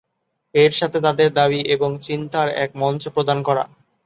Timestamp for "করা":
3.43-3.63